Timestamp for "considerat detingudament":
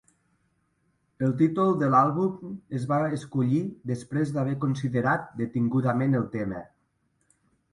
4.65-6.23